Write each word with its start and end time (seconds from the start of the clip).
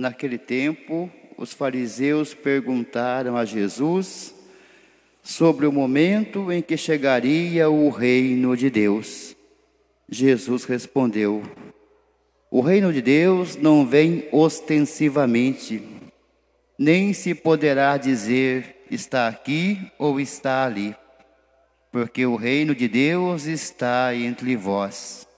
Naquele 0.00 0.38
tempo, 0.38 1.12
os 1.36 1.52
fariseus 1.52 2.32
perguntaram 2.32 3.36
a 3.36 3.44
Jesus 3.44 4.34
sobre 5.22 5.66
o 5.66 5.72
momento 5.72 6.50
em 6.50 6.62
que 6.62 6.74
chegaria 6.74 7.68
o 7.68 7.90
reino 7.90 8.56
de 8.56 8.70
Deus. 8.70 9.36
Jesus 10.08 10.64
respondeu: 10.64 11.42
O 12.50 12.62
reino 12.62 12.90
de 12.94 13.02
Deus 13.02 13.56
não 13.56 13.86
vem 13.86 14.26
ostensivamente, 14.32 15.82
nem 16.78 17.12
se 17.12 17.34
poderá 17.34 17.98
dizer 17.98 18.86
está 18.90 19.28
aqui 19.28 19.78
ou 19.98 20.18
está 20.18 20.64
ali, 20.64 20.96
porque 21.92 22.24
o 22.24 22.36
reino 22.36 22.74
de 22.74 22.88
Deus 22.88 23.44
está 23.44 24.14
entre 24.14 24.56
vós. 24.56 25.28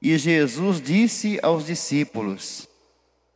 E 0.00 0.16
Jesus 0.16 0.80
disse 0.80 1.38
aos 1.42 1.66
discípulos: 1.66 2.69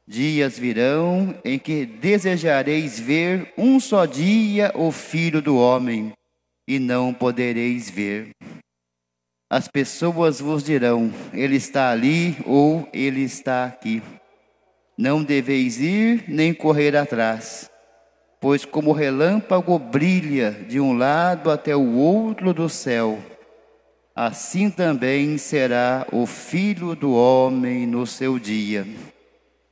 Dias 0.07 0.59
virão 0.59 1.35
em 1.43 1.59
que 1.59 1.87
desejareis 1.87 3.01
ver 3.01 3.55
um 3.57 3.81
só 3.81 4.05
dia 4.05 4.71
o 4.75 4.93
Filho 4.93 5.41
do 5.41 5.57
Homem, 5.57 6.13
e 6.69 6.79
não 6.79 7.15
podereis 7.15 7.89
ver. 7.89 8.31
As 9.51 9.67
pessoas 9.67 10.41
vos 10.41 10.63
dirão: 10.63 11.11
Ele 11.33 11.57
está 11.57 11.91
ali 11.91 12.37
ou 12.45 12.87
Ele 12.93 13.23
está 13.23 13.65
aqui. 13.65 14.03
Não 14.97 15.25
deveis 15.25 15.81
ir 15.81 16.25
nem 16.29 16.53
correr 16.53 16.95
atrás, 16.95 17.71
pois 18.39 18.67
como 18.67 18.93
relâmpago 18.93 19.79
brilha 19.79 20.51
de 20.51 20.79
um 20.79 20.97
lado 20.97 21.51
até 21.51 21.75
o 21.75 21.95
outro 21.95 22.53
do 22.53 22.69
céu, 22.69 23.19
assim 24.15 24.71
também 24.71 25.39
será 25.39 26.07
o 26.13 26.27
Filho 26.27 26.95
do 26.95 27.15
Homem 27.15 27.87
no 27.87 28.07
seu 28.07 28.39
dia. 28.39 28.87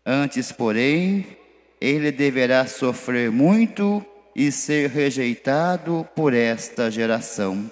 Antes, 0.05 0.51
porém, 0.51 1.25
ele 1.81 2.11
deverá 2.11 2.67
sofrer 2.67 3.31
muito 3.31 4.05
e 4.35 4.51
ser 4.51 4.91
rejeitado 4.91 6.09
por 6.17 6.35
esta 6.35 6.91
geração. 6.91 7.71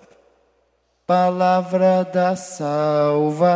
Palavra 1.06 2.04
da 2.04 2.36
salvação. 2.36 3.50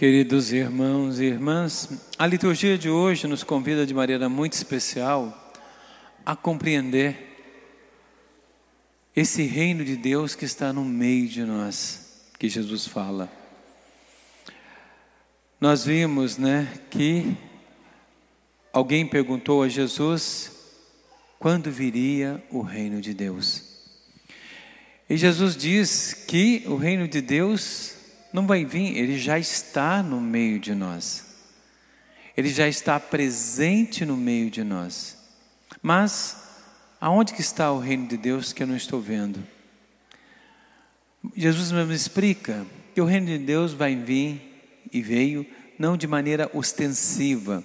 Queridos 0.00 0.50
irmãos 0.50 1.20
e 1.20 1.24
irmãs, 1.24 1.90
a 2.18 2.26
liturgia 2.26 2.78
de 2.78 2.88
hoje 2.88 3.26
nos 3.26 3.44
convida 3.44 3.84
de 3.84 3.92
maneira 3.92 4.30
muito 4.30 4.54
especial 4.54 5.52
a 6.24 6.34
compreender 6.34 7.36
esse 9.14 9.42
reino 9.42 9.84
de 9.84 9.96
Deus 9.96 10.34
que 10.34 10.46
está 10.46 10.72
no 10.72 10.86
meio 10.86 11.28
de 11.28 11.44
nós, 11.44 12.30
que 12.38 12.48
Jesus 12.48 12.86
fala. 12.86 13.30
Nós 15.60 15.84
vimos, 15.84 16.38
né, 16.38 16.66
que 16.88 17.36
alguém 18.72 19.06
perguntou 19.06 19.62
a 19.62 19.68
Jesus 19.68 20.50
quando 21.38 21.70
viria 21.70 22.42
o 22.50 22.62
reino 22.62 23.02
de 23.02 23.12
Deus. 23.12 23.84
E 25.10 25.18
Jesus 25.18 25.54
diz 25.54 26.14
que 26.26 26.64
o 26.66 26.76
reino 26.76 27.06
de 27.06 27.20
Deus 27.20 27.99
não 28.32 28.46
vai 28.46 28.64
vir, 28.64 28.96
ele 28.96 29.18
já 29.18 29.38
está 29.38 30.02
no 30.02 30.20
meio 30.20 30.58
de 30.58 30.74
nós. 30.74 31.26
Ele 32.36 32.48
já 32.48 32.68
está 32.68 32.98
presente 32.98 34.04
no 34.04 34.16
meio 34.16 34.50
de 34.50 34.62
nós. 34.62 35.16
Mas 35.82 36.36
aonde 37.00 37.34
que 37.34 37.40
está 37.40 37.72
o 37.72 37.78
reino 37.78 38.06
de 38.06 38.16
Deus 38.16 38.52
que 38.52 38.62
eu 38.62 38.66
não 38.66 38.76
estou 38.76 39.00
vendo? 39.00 39.42
Jesus 41.36 41.70
mesmo 41.70 41.92
explica 41.92 42.66
que 42.94 43.00
o 43.00 43.04
reino 43.04 43.26
de 43.26 43.38
Deus 43.38 43.72
vai 43.72 43.94
vir 43.94 44.40
e 44.92 45.02
veio 45.02 45.46
não 45.78 45.96
de 45.96 46.06
maneira 46.06 46.50
ostensiva, 46.52 47.64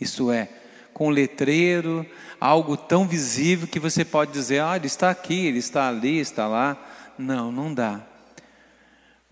isso 0.00 0.30
é, 0.30 0.48
com 0.92 1.10
letreiro, 1.10 2.06
algo 2.40 2.76
tão 2.76 3.06
visível 3.06 3.66
que 3.66 3.80
você 3.80 4.04
pode 4.04 4.32
dizer, 4.32 4.62
ah, 4.62 4.76
ele 4.76 4.86
está 4.86 5.10
aqui, 5.10 5.46
ele 5.46 5.58
está 5.58 5.88
ali, 5.88 6.18
está 6.18 6.46
lá. 6.46 6.76
Não, 7.16 7.50
não 7.50 7.72
dá. 7.74 8.00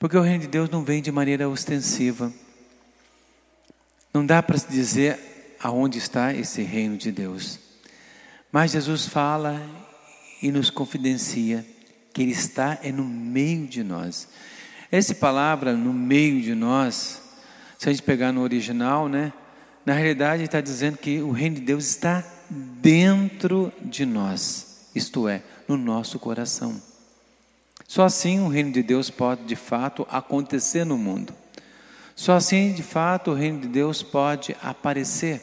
Porque 0.07 0.17
o 0.17 0.23
reino 0.23 0.43
de 0.43 0.47
Deus 0.47 0.71
não 0.71 0.85
vem 0.85 1.03
de 1.03 1.11
maneira 1.11 1.49
ostensiva. 1.49 2.33
Não 4.15 4.25
dá 4.25 4.41
para 4.41 4.57
se 4.57 4.69
dizer 4.69 5.19
aonde 5.59 5.99
está 5.99 6.33
esse 6.33 6.63
reino 6.63 6.97
de 6.97 7.11
Deus. 7.11 7.59
Mas 8.53 8.71
Jesus 8.71 9.07
fala 9.07 9.61
e 10.41 10.53
nos 10.53 10.71
confidencia 10.71 11.67
que 12.13 12.23
Ele 12.23 12.31
está 12.31 12.79
é 12.85 12.93
no 12.93 13.03
meio 13.03 13.67
de 13.67 13.83
nós. 13.83 14.29
Essa 14.93 15.13
palavra 15.13 15.73
no 15.73 15.93
meio 15.93 16.41
de 16.41 16.55
nós, 16.55 17.21
se 17.77 17.89
a 17.89 17.93
gente 17.93 18.05
pegar 18.05 18.31
no 18.31 18.43
original, 18.43 19.09
né? 19.09 19.33
Na 19.85 19.95
realidade 19.95 20.45
está 20.45 20.61
dizendo 20.61 20.99
que 20.99 21.21
o 21.21 21.33
reino 21.33 21.57
de 21.57 21.63
Deus 21.63 21.85
está 21.85 22.25
dentro 22.49 23.73
de 23.83 24.07
nós, 24.07 24.89
isto 24.95 25.29
é, 25.29 25.43
no 25.67 25.77
nosso 25.77 26.17
coração. 26.21 26.81
Só 27.87 28.05
assim 28.05 28.41
o 28.41 28.49
reino 28.49 28.73
de 28.73 28.83
Deus 28.83 29.11
pode 29.11 29.45
de 29.45 29.57
fato 29.57 30.07
acontecer 30.11 30.85
no 30.85 30.99
mundo. 30.99 31.33
Só 32.15 32.35
assim 32.35 32.73
de 32.73 32.83
fato 32.83 33.31
o 33.31 33.35
reino 33.35 33.61
de 33.61 33.69
Deus 33.69 34.03
pode 34.03 34.57
aparecer. 34.63 35.43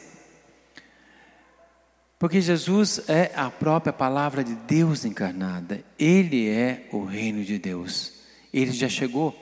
Porque 2.18 2.40
Jesus 2.40 3.02
é 3.08 3.32
a 3.34 3.50
própria 3.50 3.92
palavra 3.92 4.42
de 4.42 4.54
Deus 4.54 5.04
encarnada. 5.04 5.84
Ele 5.98 6.48
é 6.48 6.88
o 6.92 7.04
reino 7.04 7.44
de 7.44 7.58
Deus. 7.58 8.14
Ele 8.52 8.72
já 8.72 8.88
chegou. 8.88 9.36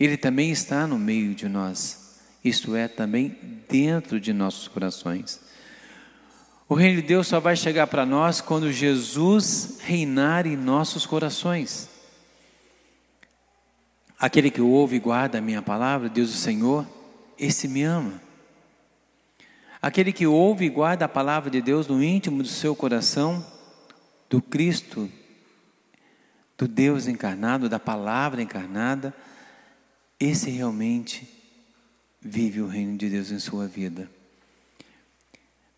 Ele 0.00 0.16
também 0.16 0.50
está 0.50 0.86
no 0.86 0.98
meio 0.98 1.34
de 1.34 1.48
nós. 1.48 2.18
Isto 2.44 2.74
é, 2.74 2.88
também 2.88 3.36
dentro 3.68 4.18
de 4.18 4.32
nossos 4.32 4.66
corações. 4.66 5.40
O 6.68 6.74
reino 6.74 7.00
de 7.00 7.06
Deus 7.06 7.28
só 7.28 7.38
vai 7.38 7.54
chegar 7.54 7.86
para 7.86 8.04
nós 8.04 8.40
quando 8.40 8.72
Jesus 8.72 9.78
reinar 9.80 10.46
em 10.46 10.56
nossos 10.56 11.06
corações. 11.06 11.91
Aquele 14.22 14.52
que 14.52 14.60
ouve 14.60 14.94
e 14.94 15.00
guarda 15.00 15.38
a 15.38 15.40
minha 15.40 15.60
palavra, 15.60 16.08
Deus 16.08 16.32
o 16.32 16.38
Senhor, 16.38 16.86
esse 17.36 17.66
me 17.66 17.82
ama. 17.82 18.22
Aquele 19.82 20.12
que 20.12 20.28
ouve 20.28 20.64
e 20.66 20.68
guarda 20.68 21.06
a 21.06 21.08
palavra 21.08 21.50
de 21.50 21.60
Deus 21.60 21.88
no 21.88 22.00
íntimo 22.00 22.40
do 22.40 22.48
seu 22.48 22.76
coração, 22.76 23.44
do 24.30 24.40
Cristo, 24.40 25.10
do 26.56 26.68
Deus 26.68 27.08
encarnado, 27.08 27.68
da 27.68 27.80
palavra 27.80 28.40
encarnada, 28.40 29.12
esse 30.20 30.50
realmente 30.50 31.28
vive 32.20 32.60
o 32.60 32.68
reino 32.68 32.96
de 32.96 33.10
Deus 33.10 33.32
em 33.32 33.40
sua 33.40 33.66
vida. 33.66 34.08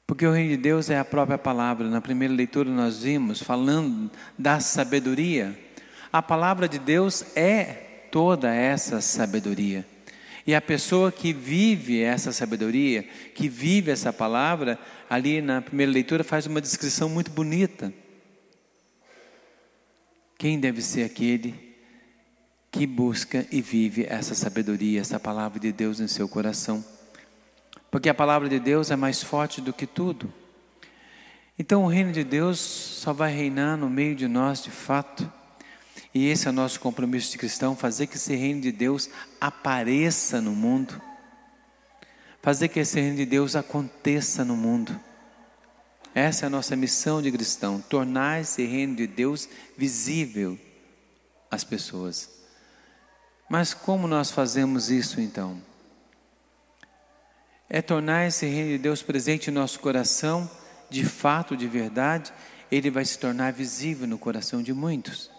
Porque 0.07 0.27
o 0.27 0.33
reino 0.33 0.51
de 0.51 0.59
Deus 0.59 0.91
é 0.91 0.99
a 0.99 1.05
própria 1.05 1.39
palavra. 1.39 1.89
Na 1.89 2.03
primeira 2.03 2.35
leitura 2.35 2.69
nós 2.69 3.05
vimos 3.05 3.43
falando 3.43 4.11
da 4.39 4.61
sabedoria. 4.61 5.59
A 6.13 6.21
palavra 6.21 6.69
de 6.69 6.79
Deus 6.79 7.35
é 7.35 7.84
toda 8.15 8.55
essa 8.55 9.01
sabedoria. 9.01 9.85
E 10.47 10.55
a 10.55 10.61
pessoa 10.61 11.11
que 11.11 11.33
vive 11.33 12.01
essa 12.01 12.31
sabedoria, 12.31 13.03
que 13.03 13.49
vive 13.49 13.91
essa 13.91 14.13
palavra, 14.13 14.79
ali 15.11 15.43
na 15.43 15.61
primeira 15.61 15.91
leitura 15.91 16.23
faz 16.23 16.47
uma 16.47 16.61
descrição 16.61 17.09
muito 17.09 17.33
bonita. 17.33 17.93
quem 20.39 20.61
deve 20.61 20.81
ser 20.81 21.03
aquele 21.03 21.75
que 22.71 22.87
busca 22.87 23.45
e 23.51 23.61
vive 23.61 24.07
essa 24.09 24.33
sabedoria, 24.33 25.01
essa 25.01 25.19
palavra 25.19 25.59
de 25.59 25.73
Deus 25.73 25.99
em 25.99 26.07
seu 26.07 26.29
coração. 26.29 26.85
Porque 27.91 28.09
a 28.09 28.15
palavra 28.15 28.49
de 28.49 28.61
Deus 28.61 28.93
é 28.93 28.97
mais 28.97 29.25
forte 29.25 29.61
do 29.61 29.73
que 29.73 29.89
tudo. 29.89 30.33
Então 31.59 31.83
o 31.83 31.89
reino 31.89 32.13
de 32.13 32.23
Deus 32.23 32.61
só 32.61 33.13
vai 33.13 33.35
reinar 33.35 33.77
no 33.77 33.91
meio 33.91 34.15
de 34.15 34.29
nós 34.29 34.63
de 34.63 34.71
fato. 34.71 35.29
E 36.15 36.29
esse 36.29 36.47
é 36.47 36.51
o 36.51 36.53
nosso 36.53 36.79
compromisso 36.79 37.33
de 37.33 37.39
cristão: 37.39 37.75
fazer 37.75 38.07
que 38.07 38.17
esse 38.17 38.37
reino 38.37 38.61
de 38.61 38.71
Deus 38.71 39.11
apareça 39.41 40.41
no 40.41 40.53
mundo, 40.53 41.01
fazer 42.41 42.69
que 42.69 42.79
esse 42.79 43.01
reino 43.01 43.17
de 43.17 43.27
Deus 43.27 43.57
aconteça 43.57 44.45
no 44.45 44.57
mundo. 44.57 44.99
Essa 46.15 46.45
é 46.45 46.47
a 46.47 46.51
nossa 46.51 46.77
missão 46.77 47.21
de 47.21 47.33
cristão: 47.33 47.81
tornar 47.81 48.41
esse 48.41 48.65
reino 48.65 48.95
de 48.95 49.09
Deus 49.09 49.49
visível 49.77 50.57
às 51.51 51.65
pessoas. 51.65 52.31
Mas 53.51 53.75
como 53.75 54.07
nós 54.07 54.31
fazemos 54.31 54.91
isso 54.91 55.21
então? 55.21 55.61
É 57.69 57.83
tornar 57.83 58.29
esse 58.29 58.47
reino 58.47 58.71
de 58.71 58.79
Deus 58.79 59.03
presente 59.03 59.51
em 59.51 59.53
nosso 59.53 59.81
coração 59.81 60.49
de 60.89 61.05
fato, 61.05 61.57
de 61.57 61.67
verdade, 61.67 62.33
ele 62.71 62.89
vai 62.89 63.05
se 63.05 63.19
tornar 63.19 63.53
visível 63.53 64.07
no 64.07 64.17
coração 64.17 64.63
de 64.63 64.73
muitos. 64.73 65.34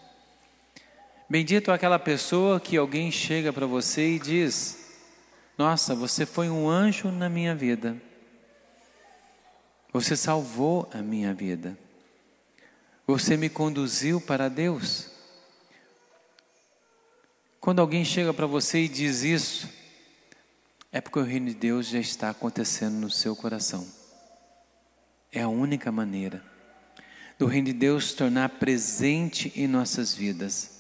Bendito 1.28 1.72
aquela 1.72 1.98
pessoa 1.98 2.60
que 2.60 2.78
alguém 2.78 3.12
chega 3.12 3.52
para 3.52 3.66
você 3.66 4.16
e 4.16 4.20
diz: 4.20 4.78
Nossa, 5.58 5.96
você 5.96 6.26
foi 6.26 6.50
um 6.50 6.70
anjo 6.70 7.12
na 7.12 7.28
minha 7.28 7.56
vida. 7.56 8.00
Você 9.92 10.16
salvou 10.16 10.88
a 10.94 11.02
minha 11.02 11.34
vida. 11.34 11.78
Você 13.08 13.36
me 13.36 13.50
conduziu 13.50 14.22
para 14.22 14.50
Deus. 14.50 15.10
Quando 17.60 17.80
alguém 17.80 18.06
chega 18.06 18.32
para 18.32 18.46
você 18.46 18.84
e 18.84 18.88
diz 18.88 19.24
isso, 19.24 19.68
é 20.92 21.02
porque 21.02 21.18
o 21.18 21.24
reino 21.24 21.48
de 21.48 21.56
Deus 21.56 21.88
já 21.88 21.98
está 21.98 22.30
acontecendo 22.30 22.96
no 22.96 23.10
seu 23.10 23.36
coração. 23.36 23.88
É 25.32 25.42
a 25.42 25.48
única 25.48 25.92
maneira 25.92 26.44
do 27.40 27.48
reino 27.48 27.68
de 27.68 27.74
Deus 27.74 28.14
tornar 28.14 28.50
presente 28.50 29.52
em 29.56 29.68
nossas 29.68 30.14
vidas. 30.14 30.75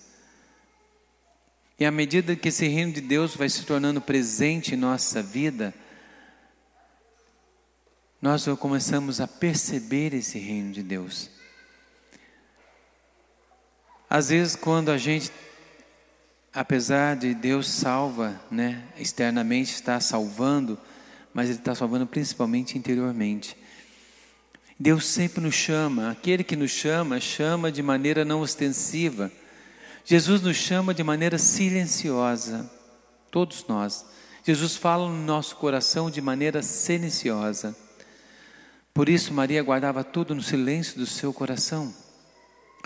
E 1.77 1.85
à 1.85 1.91
medida 1.91 2.35
que 2.35 2.47
esse 2.47 2.67
reino 2.67 2.93
de 2.93 3.01
Deus 3.01 3.35
vai 3.35 3.49
se 3.49 3.65
tornando 3.65 3.99
presente 3.99 4.73
em 4.73 4.77
nossa 4.77 5.21
vida, 5.21 5.73
nós 8.21 8.45
começamos 8.59 9.19
a 9.19 9.27
perceber 9.27 10.13
esse 10.13 10.39
reino 10.39 10.71
de 10.71 10.81
Deus. 10.81 11.29
Às 14.09 14.29
vezes, 14.29 14.55
quando 14.55 14.89
a 14.89 14.97
gente, 14.97 15.31
apesar 16.53 17.17
de 17.17 17.33
Deus 17.33 17.67
salva, 17.67 18.39
né, 18.49 18.83
externamente 18.97 19.73
está 19.73 19.99
salvando, 19.99 20.79
mas 21.33 21.49
Ele 21.49 21.59
está 21.59 21.75
salvando 21.75 22.07
principalmente 22.07 22.77
interiormente. 22.77 23.57
Deus 24.79 25.05
sempre 25.05 25.41
nos 25.41 25.55
chama, 25.55 26.09
aquele 26.09 26.43
que 26.43 26.55
nos 26.55 26.71
chama, 26.71 27.19
chama 27.19 27.71
de 27.71 27.81
maneira 27.83 28.23
não 28.23 28.39
ostensiva. 28.39 29.31
Jesus 30.05 30.41
nos 30.41 30.55
chama 30.55 30.93
de 30.93 31.03
maneira 31.03 31.37
silenciosa, 31.37 32.69
todos 33.31 33.65
nós. 33.67 34.05
Jesus 34.45 34.75
fala 34.75 35.09
no 35.09 35.25
nosso 35.25 35.55
coração 35.55 36.09
de 36.09 36.21
maneira 36.21 36.61
silenciosa. 36.61 37.75
Por 38.93 39.09
isso, 39.09 39.33
Maria 39.33 39.61
guardava 39.63 40.03
tudo 40.03 40.35
no 40.35 40.41
silêncio 40.41 40.97
do 40.97 41.05
seu 41.05 41.33
coração, 41.33 41.93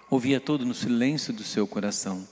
ouvia 0.10 0.39
tudo 0.39 0.66
no 0.66 0.74
silêncio 0.74 1.31
do 1.33 1.44
seu 1.44 1.68
coração. 1.68 2.27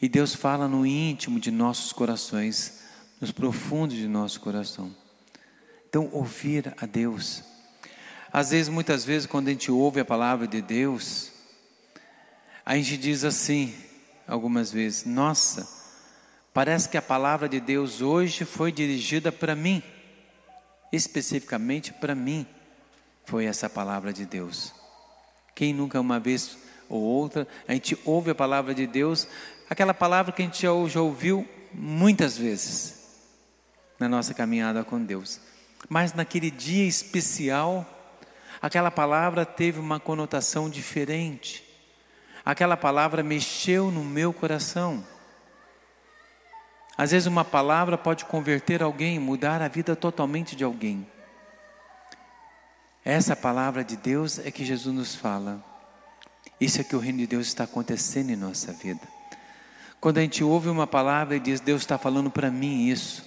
E 0.00 0.08
Deus 0.08 0.34
fala 0.34 0.66
no 0.66 0.86
íntimo 0.86 1.38
de 1.38 1.50
nossos 1.50 1.92
corações, 1.92 2.80
nos 3.20 3.32
profundos 3.32 3.96
de 3.96 4.08
nosso 4.08 4.40
coração. 4.40 4.94
Então, 5.88 6.08
ouvir 6.12 6.72
a 6.80 6.86
Deus 6.86 7.42
às 8.32 8.50
vezes, 8.50 8.68
muitas 8.68 9.04
vezes, 9.04 9.26
quando 9.26 9.48
a 9.48 9.50
gente 9.50 9.72
ouve 9.72 9.98
a 9.98 10.04
palavra 10.04 10.46
de 10.46 10.62
Deus, 10.62 11.29
a 12.70 12.76
gente 12.76 12.96
diz 12.96 13.24
assim, 13.24 13.74
algumas 14.28 14.70
vezes: 14.70 15.04
Nossa, 15.04 15.68
parece 16.54 16.88
que 16.88 16.96
a 16.96 17.02
palavra 17.02 17.48
de 17.48 17.58
Deus 17.58 18.00
hoje 18.00 18.44
foi 18.44 18.70
dirigida 18.70 19.32
para 19.32 19.56
mim, 19.56 19.82
especificamente 20.92 21.92
para 21.92 22.14
mim, 22.14 22.46
foi 23.24 23.46
essa 23.46 23.68
palavra 23.68 24.12
de 24.12 24.24
Deus. 24.24 24.72
Quem 25.52 25.74
nunca 25.74 26.00
uma 26.00 26.20
vez 26.20 26.56
ou 26.88 27.02
outra, 27.02 27.44
a 27.66 27.72
gente 27.72 27.98
ouve 28.04 28.30
a 28.30 28.36
palavra 28.36 28.72
de 28.72 28.86
Deus, 28.86 29.26
aquela 29.68 29.92
palavra 29.92 30.30
que 30.30 30.40
a 30.40 30.44
gente 30.44 30.62
já, 30.62 30.70
ouviu 31.02 31.44
muitas 31.74 32.38
vezes 32.38 33.00
na 33.98 34.08
nossa 34.08 34.32
caminhada 34.32 34.84
com 34.84 35.04
Deus, 35.04 35.40
mas 35.88 36.14
naquele 36.14 36.52
dia 36.52 36.86
especial, 36.86 37.84
aquela 38.62 38.92
palavra 38.92 39.44
teve 39.44 39.80
uma 39.80 39.98
conotação 39.98 40.70
diferente. 40.70 41.68
Aquela 42.44 42.76
palavra 42.76 43.22
mexeu 43.22 43.90
no 43.90 44.04
meu 44.04 44.32
coração. 44.32 45.04
Às 46.96 47.12
vezes, 47.12 47.26
uma 47.26 47.44
palavra 47.44 47.96
pode 47.96 48.24
converter 48.24 48.82
alguém, 48.82 49.18
mudar 49.18 49.62
a 49.62 49.68
vida 49.68 49.96
totalmente 49.96 50.54
de 50.54 50.64
alguém. 50.64 51.06
Essa 53.04 53.34
palavra 53.34 53.82
de 53.82 53.96
Deus 53.96 54.38
é 54.38 54.50
que 54.50 54.64
Jesus 54.64 54.94
nos 54.94 55.14
fala. 55.14 55.64
Isso 56.60 56.80
é 56.80 56.84
que 56.84 56.94
o 56.94 56.98
reino 56.98 57.18
de 57.18 57.26
Deus 57.26 57.46
está 57.46 57.64
acontecendo 57.64 58.30
em 58.30 58.36
nossa 58.36 58.72
vida. 58.72 59.00
Quando 59.98 60.18
a 60.18 60.22
gente 60.22 60.44
ouve 60.44 60.68
uma 60.68 60.86
palavra 60.86 61.36
e 61.36 61.40
diz, 61.40 61.60
Deus 61.60 61.82
está 61.82 61.96
falando 61.96 62.30
para 62.30 62.50
mim 62.50 62.88
isso. 62.88 63.24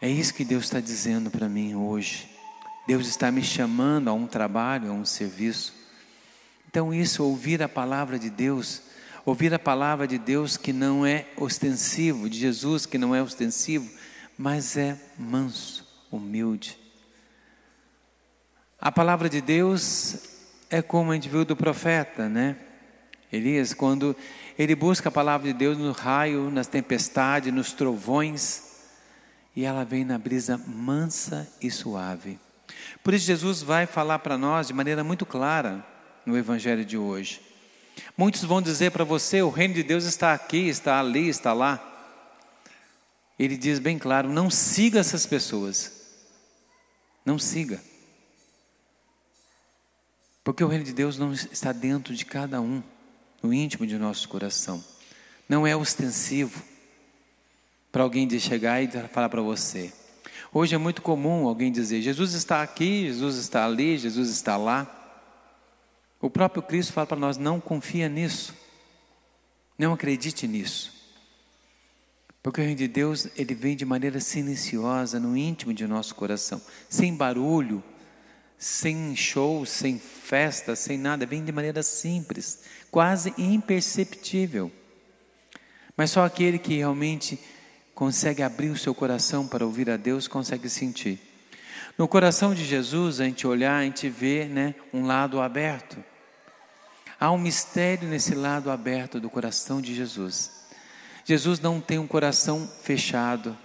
É 0.00 0.08
isso 0.08 0.34
que 0.34 0.44
Deus 0.44 0.64
está 0.64 0.80
dizendo 0.80 1.30
para 1.30 1.48
mim 1.48 1.74
hoje. 1.74 2.28
Deus 2.86 3.06
está 3.08 3.30
me 3.30 3.42
chamando 3.42 4.08
a 4.08 4.12
um 4.12 4.26
trabalho, 4.26 4.90
a 4.90 4.94
um 4.94 5.04
serviço. 5.04 5.74
Então, 6.70 6.92
isso, 6.92 7.24
ouvir 7.24 7.62
a 7.62 7.68
palavra 7.68 8.18
de 8.18 8.28
Deus, 8.28 8.82
ouvir 9.24 9.54
a 9.54 9.58
palavra 9.58 10.06
de 10.06 10.18
Deus 10.18 10.58
que 10.58 10.70
não 10.70 11.04
é 11.04 11.26
ostensivo, 11.34 12.28
de 12.28 12.38
Jesus 12.38 12.84
que 12.84 12.98
não 12.98 13.14
é 13.14 13.22
ostensivo, 13.22 13.90
mas 14.36 14.76
é 14.76 15.00
manso, 15.18 15.88
humilde. 16.10 16.78
A 18.78 18.92
palavra 18.92 19.30
de 19.30 19.40
Deus 19.40 20.18
é 20.68 20.82
como 20.82 21.10
a 21.10 21.14
gente 21.14 21.30
viu 21.30 21.42
do 21.42 21.56
profeta, 21.56 22.28
né? 22.28 22.56
Elias, 23.32 23.72
quando 23.72 24.14
ele 24.58 24.74
busca 24.74 25.08
a 25.08 25.12
palavra 25.12 25.46
de 25.46 25.54
Deus 25.54 25.78
no 25.78 25.92
raio, 25.92 26.50
nas 26.50 26.66
tempestades, 26.66 27.52
nos 27.52 27.72
trovões, 27.72 28.62
e 29.56 29.64
ela 29.64 29.84
vem 29.84 30.04
na 30.04 30.18
brisa 30.18 30.58
mansa 30.58 31.50
e 31.62 31.70
suave. 31.70 32.38
Por 33.02 33.14
isso, 33.14 33.24
Jesus 33.24 33.62
vai 33.62 33.86
falar 33.86 34.18
para 34.18 34.36
nós 34.36 34.66
de 34.66 34.74
maneira 34.74 35.02
muito 35.02 35.24
clara 35.24 35.82
no 36.28 36.36
Evangelho 36.36 36.84
de 36.84 36.98
hoje. 36.98 37.40
Muitos 38.14 38.44
vão 38.44 38.60
dizer 38.60 38.90
para 38.90 39.02
você: 39.02 39.40
o 39.40 39.48
reino 39.48 39.72
de 39.72 39.82
Deus 39.82 40.04
está 40.04 40.34
aqui, 40.34 40.68
está 40.68 41.00
ali, 41.00 41.26
está 41.26 41.54
lá. 41.54 41.82
Ele 43.38 43.56
diz 43.56 43.78
bem 43.78 43.98
claro: 43.98 44.28
não 44.28 44.50
siga 44.50 45.00
essas 45.00 45.24
pessoas. 45.24 45.92
Não 47.24 47.38
siga. 47.38 47.80
Porque 50.44 50.62
o 50.62 50.68
reino 50.68 50.84
de 50.84 50.92
Deus 50.92 51.18
não 51.18 51.32
está 51.32 51.72
dentro 51.72 52.14
de 52.14 52.24
cada 52.24 52.60
um, 52.60 52.82
no 53.42 53.52
íntimo 53.52 53.86
de 53.86 53.98
nosso 53.98 54.28
coração. 54.28 54.84
Não 55.48 55.66
é 55.66 55.74
ostensivo 55.74 56.62
para 57.90 58.02
alguém 58.02 58.28
de 58.28 58.38
chegar 58.38 58.82
e 58.82 58.88
falar 59.08 59.30
para 59.30 59.40
você. 59.40 59.92
Hoje 60.52 60.74
é 60.74 60.78
muito 60.78 61.00
comum 61.00 61.48
alguém 61.48 61.72
dizer: 61.72 62.02
Jesus 62.02 62.34
está 62.34 62.62
aqui, 62.62 63.06
Jesus 63.06 63.36
está 63.36 63.64
ali, 63.64 63.96
Jesus 63.96 64.28
está 64.28 64.58
lá. 64.58 64.97
O 66.20 66.28
próprio 66.28 66.62
Cristo 66.62 66.92
fala 66.92 67.06
para 67.06 67.18
nós: 67.18 67.36
não 67.36 67.60
confia 67.60 68.08
nisso, 68.08 68.54
não 69.78 69.92
acredite 69.92 70.46
nisso. 70.46 70.96
Porque 72.42 72.60
o 72.60 72.64
reino 72.64 72.78
de 72.78 72.88
Deus, 72.88 73.28
ele 73.36 73.54
vem 73.54 73.76
de 73.76 73.84
maneira 73.84 74.20
silenciosa, 74.20 75.20
no 75.20 75.36
íntimo 75.36 75.74
de 75.74 75.86
nosso 75.86 76.14
coração, 76.14 76.60
sem 76.88 77.14
barulho, 77.14 77.82
sem 78.56 79.14
show, 79.14 79.66
sem 79.66 79.98
festa, 79.98 80.74
sem 80.74 80.96
nada, 80.96 81.26
vem 81.26 81.44
de 81.44 81.52
maneira 81.52 81.82
simples, 81.82 82.60
quase 82.90 83.34
imperceptível. 83.36 84.70
Mas 85.96 86.10
só 86.10 86.24
aquele 86.24 86.58
que 86.58 86.76
realmente 86.76 87.38
consegue 87.94 88.42
abrir 88.42 88.70
o 88.70 88.78
seu 88.78 88.94
coração 88.94 89.46
para 89.46 89.66
ouvir 89.66 89.90
a 89.90 89.96
Deus, 89.96 90.28
consegue 90.28 90.68
sentir. 90.68 91.27
No 91.98 92.06
coração 92.06 92.54
de 92.54 92.64
Jesus, 92.64 93.20
a 93.20 93.24
gente 93.24 93.44
olhar, 93.44 93.78
a 93.78 93.82
gente 93.82 94.08
vê 94.08 94.44
né, 94.44 94.76
um 94.94 95.04
lado 95.04 95.40
aberto. 95.40 95.96
Há 97.18 97.32
um 97.32 97.38
mistério 97.38 98.06
nesse 98.06 98.36
lado 98.36 98.70
aberto 98.70 99.18
do 99.18 99.28
coração 99.28 99.82
de 99.82 99.92
Jesus. 99.96 100.68
Jesus 101.24 101.58
não 101.58 101.80
tem 101.80 101.98
um 101.98 102.06
coração 102.06 102.70
fechado. 102.82 103.58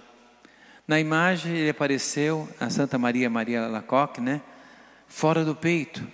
Na 0.88 0.98
imagem 0.98 1.54
ele 1.54 1.70
apareceu, 1.70 2.48
a 2.58 2.68
Santa 2.68 2.98
Maria 2.98 3.30
Maria 3.30 3.68
Lacoque, 3.68 4.20
né? 4.20 4.42
Fora 5.06 5.44
do 5.44 5.54
peito. 5.54 6.04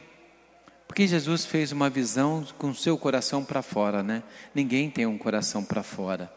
Porque 0.87 1.07
Jesus 1.07 1.47
fez 1.47 1.73
uma 1.73 1.89
visão 1.89 2.47
com 2.59 2.75
seu 2.75 2.99
coração 2.99 3.43
para 3.43 3.62
fora, 3.62 4.03
né? 4.03 4.23
Ninguém 4.55 4.91
tem 4.91 5.07
um 5.07 5.17
coração 5.17 5.65
para 5.65 5.83
fora. 5.83 6.31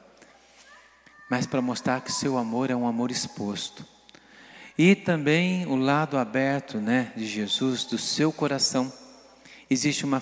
Mas 1.30 1.46
para 1.46 1.62
mostrar 1.62 2.00
que 2.00 2.12
seu 2.12 2.38
amor 2.38 2.72
é 2.72 2.75
um 2.75 2.88
amor 2.88 3.12
exposto. 3.12 3.93
E 4.77 4.96
também 4.96 5.65
o 5.68 5.75
lado 5.75 6.18
aberto, 6.18 6.80
né, 6.80 7.12
de 7.15 7.25
Jesus, 7.25 7.86
do 7.86 7.98
seu 7.98 8.32
coração. 8.32 8.92
Existe 9.70 10.03
uma 10.03 10.22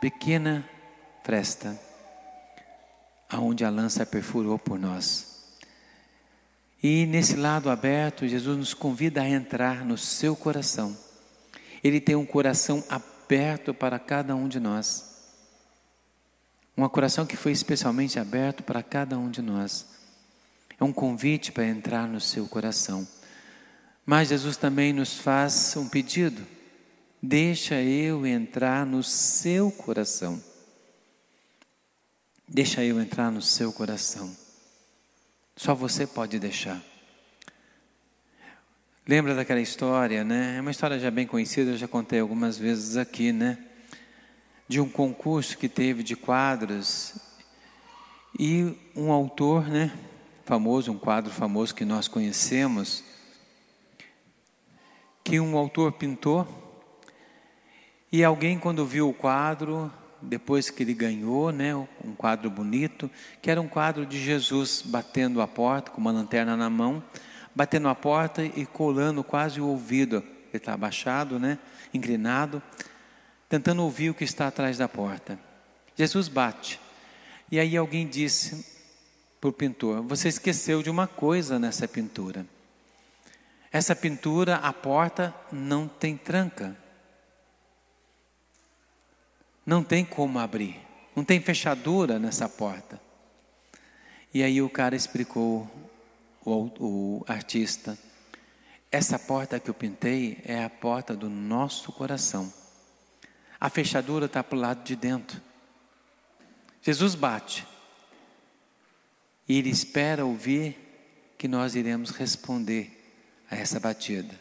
pequena 0.00 0.68
fresta 1.24 1.78
aonde 3.28 3.64
a 3.64 3.70
lança 3.70 4.06
perfurou 4.06 4.58
por 4.58 4.78
nós. 4.78 5.34
E 6.82 7.06
nesse 7.06 7.34
lado 7.34 7.70
aberto, 7.70 8.28
Jesus 8.28 8.56
nos 8.56 8.74
convida 8.74 9.22
a 9.22 9.28
entrar 9.28 9.84
no 9.84 9.96
seu 9.96 10.36
coração. 10.36 10.96
Ele 11.82 12.00
tem 12.00 12.14
um 12.14 12.26
coração 12.26 12.84
aberto 12.88 13.74
para 13.74 13.98
cada 13.98 14.36
um 14.36 14.46
de 14.46 14.60
nós. 14.60 15.14
Um 16.76 16.88
coração 16.88 17.24
que 17.24 17.36
foi 17.36 17.52
especialmente 17.52 18.18
aberto 18.18 18.62
para 18.62 18.82
cada 18.82 19.18
um 19.18 19.30
de 19.30 19.40
nós. 19.40 19.86
É 20.78 20.84
um 20.84 20.92
convite 20.92 21.52
para 21.52 21.66
entrar 21.66 22.06
no 22.06 22.20
seu 22.20 22.46
coração. 22.46 23.06
Mas 24.06 24.28
Jesus 24.28 24.56
também 24.56 24.92
nos 24.92 25.14
faz 25.14 25.74
um 25.76 25.88
pedido: 25.88 26.46
deixa 27.22 27.80
eu 27.80 28.26
entrar 28.26 28.84
no 28.84 29.02
seu 29.02 29.70
coração. 29.70 30.42
Deixa 32.46 32.84
eu 32.84 33.00
entrar 33.00 33.30
no 33.30 33.40
seu 33.40 33.72
coração. 33.72 34.34
Só 35.56 35.74
você 35.74 36.06
pode 36.06 36.38
deixar. 36.38 36.82
Lembra 39.06 39.34
daquela 39.34 39.60
história, 39.60 40.24
né? 40.24 40.56
É 40.56 40.60
uma 40.60 40.70
história 40.70 40.98
já 40.98 41.10
bem 41.10 41.26
conhecida, 41.26 41.72
eu 41.72 41.76
já 41.76 41.88
contei 41.88 42.20
algumas 42.20 42.58
vezes 42.58 42.96
aqui, 42.96 43.32
né? 43.32 43.58
De 44.68 44.80
um 44.80 44.88
concurso 44.88 45.56
que 45.56 45.68
teve 45.68 46.02
de 46.02 46.16
quadros 46.16 47.14
e 48.38 48.74
um 48.94 49.12
autor, 49.12 49.68
né? 49.68 49.92
Famoso, 50.44 50.92
um 50.92 50.98
quadro 50.98 51.32
famoso 51.32 51.74
que 51.74 51.84
nós 51.84 52.08
conhecemos, 52.08 53.04
que 55.24 55.40
um 55.40 55.56
autor 55.56 55.92
pintou 55.92 56.46
e 58.12 58.22
alguém 58.22 58.58
quando 58.58 58.84
viu 58.84 59.08
o 59.08 59.14
quadro 59.14 59.90
depois 60.20 60.70
que 60.70 60.82
ele 60.82 60.94
ganhou, 60.94 61.50
né, 61.50 61.74
um 61.74 62.14
quadro 62.16 62.48
bonito, 62.50 63.10
que 63.42 63.50
era 63.50 63.60
um 63.60 63.66
quadro 63.66 64.06
de 64.06 64.22
Jesus 64.22 64.82
batendo 64.84 65.40
a 65.40 65.48
porta 65.48 65.90
com 65.90 66.00
uma 66.00 66.12
lanterna 66.12 66.56
na 66.56 66.70
mão, 66.70 67.02
batendo 67.54 67.88
a 67.88 67.94
porta 67.94 68.44
e 68.44 68.64
colando 68.66 69.24
quase 69.24 69.60
o 69.60 69.66
ouvido. 69.66 70.16
Ele 70.16 70.58
está 70.58 70.74
abaixado, 70.74 71.38
né, 71.38 71.58
inclinado, 71.92 72.62
tentando 73.48 73.82
ouvir 73.82 74.10
o 74.10 74.14
que 74.14 74.24
está 74.24 74.46
atrás 74.46 74.78
da 74.78 74.88
porta. 74.88 75.38
Jesus 75.96 76.28
bate. 76.28 76.78
E 77.50 77.58
aí 77.58 77.76
alguém 77.76 78.06
disse 78.06 78.64
para 79.40 79.50
o 79.50 79.52
pintor: 79.52 80.02
Você 80.02 80.28
esqueceu 80.28 80.82
de 80.82 80.90
uma 80.90 81.06
coisa 81.06 81.58
nessa 81.58 81.88
pintura. 81.88 82.46
Essa 83.74 83.96
pintura, 83.96 84.54
a 84.58 84.72
porta 84.72 85.34
não 85.50 85.88
tem 85.88 86.16
tranca. 86.16 86.76
Não 89.66 89.82
tem 89.82 90.04
como 90.04 90.38
abrir, 90.38 90.80
não 91.16 91.24
tem 91.24 91.40
fechadura 91.40 92.16
nessa 92.16 92.48
porta. 92.48 93.00
E 94.32 94.44
aí 94.44 94.62
o 94.62 94.70
cara 94.70 94.94
explicou, 94.94 95.68
o, 96.44 96.70
o 96.78 97.24
artista, 97.26 97.98
essa 98.92 99.18
porta 99.18 99.58
que 99.58 99.68
eu 99.68 99.74
pintei 99.74 100.40
é 100.44 100.62
a 100.62 100.70
porta 100.70 101.16
do 101.16 101.28
nosso 101.28 101.90
coração. 101.90 102.54
A 103.58 103.68
fechadura 103.68 104.26
está 104.26 104.44
para 104.44 104.56
o 104.56 104.60
lado 104.60 104.84
de 104.84 104.94
dentro. 104.94 105.42
Jesus 106.80 107.16
bate. 107.16 107.66
E 109.48 109.58
ele 109.58 109.70
espera 109.70 110.24
ouvir 110.24 110.78
que 111.36 111.48
nós 111.48 111.74
iremos 111.74 112.10
responder 112.10 112.93
a 113.54 113.58
essa 113.58 113.80
batida. 113.80 114.34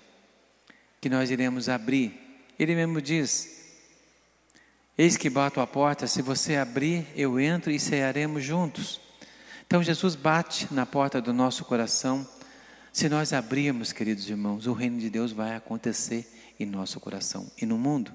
Que 1.00 1.10
nós 1.10 1.30
iremos 1.30 1.70
abrir. 1.70 2.14
Ele 2.58 2.76
mesmo 2.76 3.02
diz: 3.02 3.64
Eis 4.98 5.16
que 5.16 5.30
bato 5.30 5.60
a 5.60 5.68
porta, 5.68 6.08
se 6.08 6.22
você 6.22 6.56
abrir, 6.56 7.06
eu 7.16 7.40
entro 7.40 7.72
e 7.72 7.80
cearemos 7.80 8.44
juntos. 8.44 9.00
Então 9.66 9.82
Jesus 9.82 10.16
bate 10.16 10.68
na 10.74 10.86
porta 10.86 11.22
do 11.22 11.34
nosso 11.34 11.66
coração. 11.66 12.28
Se 12.92 13.10
nós 13.10 13.34
abrirmos, 13.34 13.92
queridos 13.92 14.30
irmãos, 14.30 14.68
o 14.68 14.74
reino 14.74 15.00
de 15.00 15.10
Deus 15.10 15.32
vai 15.32 15.56
acontecer 15.56 16.28
em 16.60 16.66
nosso 16.66 17.00
coração 17.00 17.50
e 17.60 17.66
no 17.66 17.78
mundo. 17.78 18.12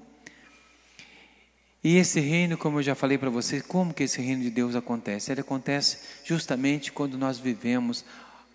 E 1.83 1.97
esse 1.97 2.19
reino, 2.19 2.57
como 2.57 2.79
eu 2.79 2.83
já 2.83 2.95
falei 2.95 3.17
para 3.17 3.29
vocês, 3.29 3.61
como 3.61 3.93
que 3.93 4.03
esse 4.03 4.21
reino 4.21 4.43
de 4.43 4.49
Deus 4.49 4.75
acontece? 4.75 5.31
Ele 5.31 5.41
acontece 5.41 5.99
justamente 6.25 6.91
quando 6.91 7.17
nós 7.17 7.39
vivemos 7.39 8.03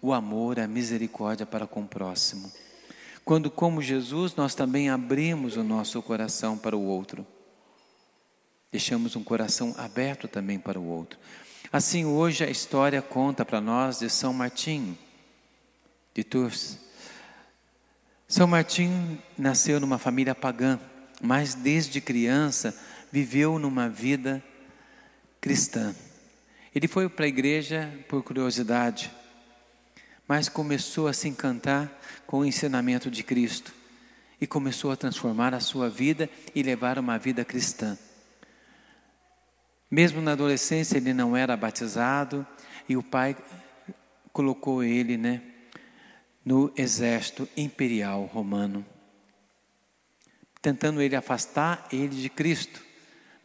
o 0.08 0.12
amor, 0.12 0.58
a 0.58 0.66
misericórdia 0.66 1.46
para 1.46 1.66
com 1.66 1.82
o 1.82 1.88
próximo. 1.88 2.50
Quando, 3.24 3.50
como 3.50 3.80
Jesus, 3.80 4.34
nós 4.34 4.54
também 4.54 4.90
abrimos 4.90 5.56
o 5.56 5.64
nosso 5.64 6.02
coração 6.02 6.58
para 6.58 6.76
o 6.76 6.84
outro 6.84 7.26
deixamos 8.74 9.14
um 9.14 9.22
coração 9.22 9.72
aberto 9.78 10.26
também 10.26 10.58
para 10.58 10.80
o 10.80 10.84
outro. 10.84 11.16
Assim, 11.72 12.04
hoje 12.04 12.42
a 12.42 12.50
história 12.50 13.00
conta 13.00 13.44
para 13.44 13.60
nós 13.60 14.00
de 14.00 14.10
São 14.10 14.34
Martinho, 14.34 14.98
de 16.12 16.24
Tours. 16.24 16.76
São 18.26 18.48
Martinho 18.48 19.16
nasceu 19.38 19.78
numa 19.78 19.96
família 19.96 20.34
pagã, 20.34 20.80
mas 21.22 21.54
desde 21.54 22.00
criança 22.00 22.76
viveu 23.12 23.60
numa 23.60 23.88
vida 23.88 24.42
cristã. 25.40 25.94
Ele 26.74 26.88
foi 26.88 27.08
para 27.08 27.26
a 27.26 27.28
igreja 27.28 27.88
por 28.08 28.24
curiosidade, 28.24 29.08
mas 30.26 30.48
começou 30.48 31.06
a 31.06 31.12
se 31.12 31.28
encantar 31.28 31.90
com 32.26 32.38
o 32.38 32.44
ensinamento 32.44 33.10
de 33.10 33.22
Cristo 33.22 33.72
e 34.40 34.46
começou 34.46 34.90
a 34.90 34.96
transformar 34.96 35.54
a 35.54 35.60
sua 35.60 35.88
vida 35.88 36.28
e 36.54 36.62
levar 36.62 36.98
uma 36.98 37.18
vida 37.18 37.44
cristã. 37.44 37.98
Mesmo 39.90 40.20
na 40.20 40.32
adolescência 40.32 40.96
ele 40.96 41.14
não 41.14 41.36
era 41.36 41.56
batizado 41.56 42.46
e 42.88 42.96
o 42.96 43.02
pai 43.02 43.36
colocou 44.32 44.82
ele, 44.82 45.16
né, 45.16 45.40
no 46.44 46.72
exército 46.76 47.48
imperial 47.56 48.24
romano, 48.24 48.84
tentando 50.60 51.00
ele 51.00 51.14
afastar 51.14 51.86
ele 51.92 52.16
de 52.16 52.28
Cristo. 52.28 52.80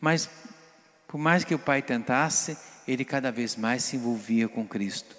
Mas 0.02 0.30
por 1.08 1.18
mais 1.18 1.44
que 1.44 1.56
o 1.56 1.60
pai 1.60 1.82
tentasse, 1.82 2.58
ele 2.88 3.06
cada 3.06 3.32
vez 3.32 3.56
mais 3.56 3.84
se 3.84 3.96
envolvia 3.96 4.48
com 4.48 4.68
Cristo. 4.68 5.16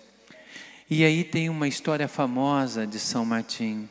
E 0.93 1.05
aí 1.05 1.23
tem 1.23 1.49
uma 1.49 1.69
história 1.69 2.09
famosa 2.09 2.85
de 2.85 2.99
São 2.99 3.25
Martim, 3.25 3.89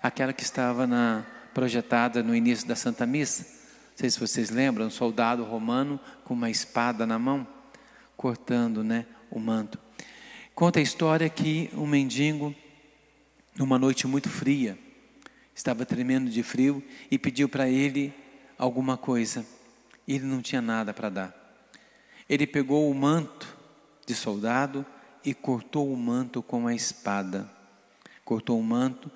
aquela 0.00 0.32
que 0.32 0.44
estava 0.44 0.86
na 0.86 1.26
projetada 1.52 2.22
no 2.22 2.36
início 2.36 2.68
da 2.68 2.76
Santa 2.76 3.04
Missa. 3.04 3.42
Não 3.42 3.96
sei 3.96 4.08
se 4.10 4.20
vocês 4.20 4.48
lembram, 4.48 4.86
um 4.86 4.90
soldado 4.90 5.42
romano 5.42 5.98
com 6.22 6.34
uma 6.34 6.48
espada 6.48 7.04
na 7.04 7.18
mão, 7.18 7.44
cortando 8.16 8.84
né, 8.84 9.06
o 9.28 9.40
manto. 9.40 9.76
Conta 10.54 10.78
a 10.78 10.82
história 10.82 11.28
que 11.28 11.68
um 11.74 11.84
mendigo, 11.84 12.54
numa 13.58 13.76
noite 13.76 14.06
muito 14.06 14.28
fria, 14.28 14.78
estava 15.52 15.84
tremendo 15.84 16.30
de 16.30 16.44
frio 16.44 16.80
e 17.10 17.18
pediu 17.18 17.48
para 17.48 17.68
ele 17.68 18.14
alguma 18.56 18.96
coisa. 18.96 19.44
Ele 20.06 20.24
não 20.24 20.40
tinha 20.40 20.62
nada 20.62 20.94
para 20.94 21.10
dar. 21.10 21.58
Ele 22.28 22.46
pegou 22.46 22.88
o 22.88 22.94
manto 22.94 23.48
de 24.06 24.14
soldado 24.14 24.86
e 25.26 25.34
cortou 25.34 25.92
o 25.92 25.96
manto 25.96 26.40
com 26.40 26.68
a 26.68 26.74
espada. 26.74 27.50
Cortou 28.24 28.58
o 28.58 28.62
manto, 28.62 29.10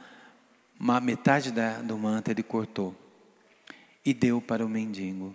uma 0.78 1.00
metade 1.00 1.52
da, 1.52 1.80
do 1.80 1.96
manto 1.96 2.30
ele 2.30 2.42
cortou 2.42 2.96
e 4.04 4.12
deu 4.12 4.40
para 4.40 4.66
o 4.66 4.68
mendigo. 4.68 5.34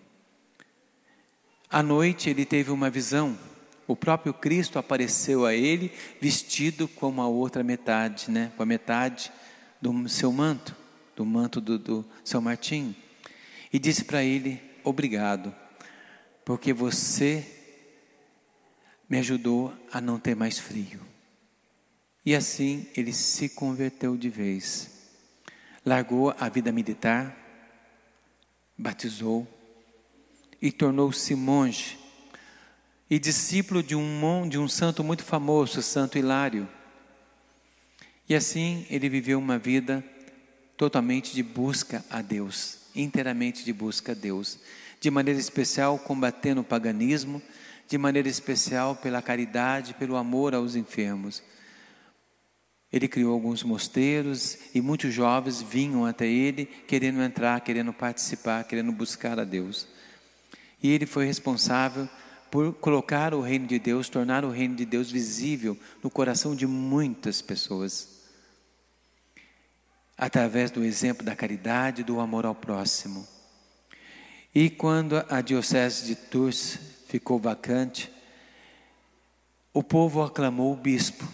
À 1.69 1.81
noite 1.81 2.29
ele 2.29 2.45
teve 2.45 2.71
uma 2.71 2.89
visão. 2.89 3.37
O 3.87 3.95
próprio 3.95 4.33
Cristo 4.33 4.77
apareceu 4.77 5.45
a 5.45 5.53
ele 5.53 5.93
vestido 6.19 6.87
como 6.89 7.21
a 7.21 7.27
outra 7.27 7.63
metade, 7.63 8.29
né? 8.29 8.51
Com 8.57 8.63
a 8.63 8.65
metade 8.65 9.31
do 9.81 10.09
seu 10.09 10.31
manto, 10.31 10.75
do 11.15 11.25
manto 11.25 11.61
do, 11.61 11.77
do 11.77 12.05
São 12.23 12.41
Martim, 12.41 12.95
e 13.71 13.77
disse 13.77 14.03
para 14.03 14.23
ele: 14.23 14.59
Obrigado, 14.83 15.53
porque 16.43 16.73
você 16.73 17.54
me 19.09 19.17
ajudou 19.19 19.73
a 19.91 20.01
não 20.01 20.19
ter 20.19 20.35
mais 20.35 20.57
frio. 20.59 21.01
E 22.25 22.35
assim 22.35 22.87
ele 22.95 23.13
se 23.13 23.49
converteu 23.49 24.17
de 24.17 24.29
vez. 24.29 24.89
Largou 25.85 26.33
a 26.39 26.49
vida 26.49 26.71
militar, 26.71 27.35
batizou 28.77 29.47
e 30.61 30.71
tornou-se 30.71 31.35
monge 31.35 31.99
e 33.09 33.19
discípulo 33.19 33.83
de 33.83 33.95
um, 33.95 34.49
de 34.49 34.57
um 34.57 34.67
santo 34.67 35.03
muito 35.03 35.23
famoso, 35.23 35.81
Santo 35.81 36.17
Hilário. 36.17 36.67
E 38.27 38.33
assim 38.33 38.85
ele 38.89 39.07
viveu 39.07 39.37
uma 39.37 39.59
vida 39.59 40.03
totalmente 40.75 41.33
de 41.33 41.43
busca 41.43 42.03
a 42.09 42.21
Deus. 42.21 42.79
inteiramente 42.95 43.63
de 43.63 43.73
busca 43.73 44.13
a 44.13 44.15
Deus, 44.15 44.57
de 45.01 45.11
maneira 45.11 45.39
especial 45.39 45.99
combatendo 45.99 46.61
o 46.61 46.63
paganismo, 46.63 47.41
de 47.87 47.97
maneira 47.97 48.27
especial 48.27 48.95
pela 48.95 49.21
caridade, 49.21 49.93
pelo 49.93 50.15
amor 50.15 50.55
aos 50.55 50.75
enfermos. 50.75 51.43
Ele 52.91 53.07
criou 53.07 53.33
alguns 53.33 53.63
mosteiros 53.63 54.57
e 54.73 54.81
muitos 54.81 55.13
jovens 55.13 55.61
vinham 55.61 56.05
até 56.05 56.25
ele 56.25 56.65
querendo 56.65 57.21
entrar, 57.21 57.59
querendo 57.61 57.91
participar, 57.91 58.63
querendo 58.63 58.91
buscar 58.91 59.39
a 59.39 59.43
Deus. 59.43 59.87
E 60.81 60.89
ele 60.91 61.05
foi 61.05 61.25
responsável 61.25 62.07
por 62.49 62.73
colocar 62.75 63.33
o 63.33 63.41
reino 63.41 63.67
de 63.67 63.77
Deus, 63.77 64.07
tornar 64.07 64.45
o 64.45 64.49
reino 64.49 64.75
de 64.75 64.85
Deus 64.85 65.11
visível 65.11 65.77
no 66.01 66.09
coração 66.09 66.55
de 66.55 66.65
muitas 66.65 67.41
pessoas. 67.41 68.23
Através 70.17 70.71
do 70.71 70.83
exemplo 70.83 71.25
da 71.25 71.35
caridade 71.35 72.03
do 72.03 72.21
amor 72.21 72.45
ao 72.45 72.55
próximo. 72.55 73.27
E 74.53 74.69
quando 74.69 75.21
a 75.29 75.41
diocese 75.41 76.05
de 76.05 76.15
Tours 76.15 76.79
ficou 77.15 77.39
vacante, 77.39 78.11
o 79.73 79.81
povo 79.81 80.21
aclamou 80.21 80.73
o 80.73 80.75
bispo. 80.75 81.25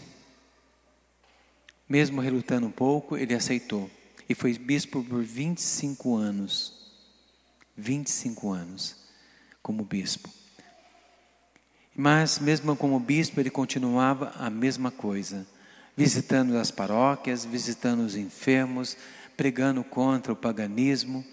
Mesmo 1.89 2.21
relutando 2.21 2.67
um 2.67 2.71
pouco, 2.71 3.17
ele 3.17 3.33
aceitou. 3.33 3.89
E 4.29 4.35
foi 4.35 4.55
bispo 4.59 5.03
por 5.03 5.23
25 5.23 6.15
anos. 6.15 6.93
25 7.75 8.51
anos 8.51 8.95
como 9.63 9.83
bispo. 9.83 10.29
Mas, 11.95 12.37
mesmo 12.37 12.75
como 12.75 12.99
bispo, 12.99 13.39
ele 13.39 13.49
continuava 13.49 14.33
a 14.37 14.51
mesma 14.51 14.91
coisa, 14.91 15.47
visitando 15.97 16.57
as 16.57 16.69
paróquias, 16.69 17.43
visitando 17.43 18.01
os 18.01 18.15
enfermos, 18.15 18.95
pregando 19.35 19.83
contra 19.83 20.31
o 20.31 20.35
paganismo, 20.35 21.25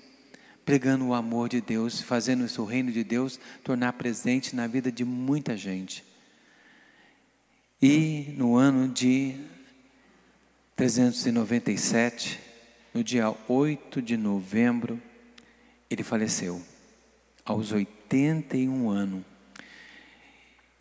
pregando 0.68 1.06
o 1.06 1.14
amor 1.14 1.48
de 1.48 1.62
Deus, 1.62 2.02
fazendo 2.02 2.46
o 2.60 2.64
reino 2.66 2.92
de 2.92 3.02
Deus 3.02 3.40
tornar 3.64 3.94
presente 3.94 4.54
na 4.54 4.66
vida 4.66 4.92
de 4.92 5.02
muita 5.02 5.56
gente. 5.56 6.04
E 7.80 8.34
no 8.36 8.54
ano 8.54 8.86
de 8.86 9.34
397, 10.76 12.38
no 12.92 13.02
dia 13.02 13.34
8 13.48 14.02
de 14.02 14.18
novembro, 14.18 15.00
ele 15.88 16.02
faleceu, 16.02 16.60
aos 17.46 17.72
81 17.72 18.90
anos. 18.90 19.24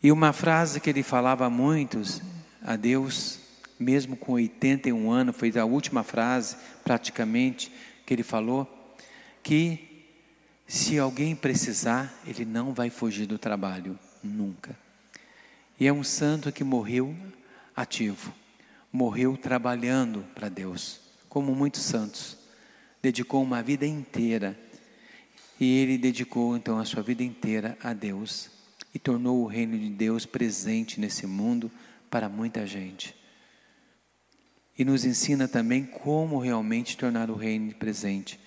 E 0.03 0.11
uma 0.11 0.33
frase 0.33 0.81
que 0.81 0.89
ele 0.89 1.01
falava 1.01 1.45
a 1.45 1.49
muitos, 1.49 2.21
a 2.61 2.75
Deus, 2.75 3.39
mesmo 3.79 4.17
com 4.17 4.33
81 4.33 5.09
anos, 5.09 5.37
foi 5.37 5.57
a 5.57 5.63
última 5.63 6.03
frase 6.03 6.57
praticamente 6.83 7.71
que 8.05 8.13
ele 8.13 8.23
falou, 8.23 8.76
que 9.47 9.79
se 10.67 10.99
alguém 10.99 11.33
precisar, 11.33 12.13
ele 12.27 12.43
não 12.43 12.73
vai 12.73 12.89
fugir 12.89 13.25
do 13.25 13.39
trabalho, 13.39 13.97
nunca. 14.21 14.77
E 15.79 15.87
é 15.87 15.93
um 15.93 16.03
santo 16.03 16.51
que 16.51 16.65
morreu 16.65 17.15
ativo, 17.73 18.33
morreu 18.91 19.37
trabalhando 19.37 20.25
para 20.35 20.49
Deus, 20.49 20.99
como 21.29 21.55
muitos 21.55 21.83
santos. 21.83 22.37
Dedicou 23.01 23.41
uma 23.41 23.63
vida 23.63 23.85
inteira. 23.85 24.59
E 25.57 25.77
ele 25.77 25.97
dedicou 25.97 26.57
então 26.57 26.77
a 26.77 26.83
sua 26.83 27.01
vida 27.01 27.23
inteira 27.23 27.77
a 27.81 27.93
Deus 27.93 28.49
e 28.93 28.99
tornou 28.99 29.41
o 29.41 29.47
reino 29.47 29.79
de 29.79 29.89
Deus 29.89 30.25
presente 30.25 30.99
nesse 30.99 31.25
mundo 31.25 31.71
para 32.09 32.27
muita 32.27 32.67
gente. 32.67 33.15
E 34.77 34.83
nos 34.83 35.05
ensina 35.05 35.47
também 35.47 35.85
como 35.85 36.37
realmente 36.37 36.97
tornar 36.97 37.31
o 37.31 37.35
reino 37.35 37.73
presente, 37.75 38.37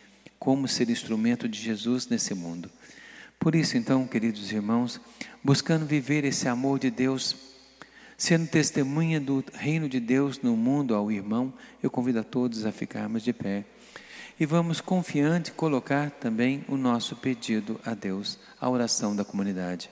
como 0.40 0.66
ser 0.66 0.88
instrumento 0.88 1.46
de 1.46 1.60
Jesus 1.60 2.08
nesse 2.08 2.34
mundo. 2.34 2.70
Por 3.38 3.54
isso, 3.54 3.76
então, 3.76 4.06
queridos 4.06 4.50
irmãos, 4.50 4.98
buscando 5.44 5.84
viver 5.84 6.24
esse 6.24 6.48
amor 6.48 6.78
de 6.78 6.90
Deus, 6.90 7.36
sendo 8.16 8.48
testemunha 8.48 9.20
do 9.20 9.44
reino 9.52 9.86
de 9.86 10.00
Deus 10.00 10.40
no 10.40 10.56
mundo 10.56 10.94
ao 10.94 11.12
irmão, 11.12 11.52
eu 11.82 11.90
convido 11.90 12.20
a 12.20 12.24
todos 12.24 12.64
a 12.64 12.72
ficarmos 12.72 13.22
de 13.22 13.34
pé. 13.34 13.66
E 14.38 14.46
vamos 14.46 14.80
confiante 14.80 15.52
colocar 15.52 16.10
também 16.10 16.64
o 16.66 16.76
nosso 16.76 17.16
pedido 17.16 17.78
a 17.84 17.92
Deus, 17.92 18.38
a 18.58 18.68
oração 18.70 19.14
da 19.14 19.24
comunidade. 19.24 19.90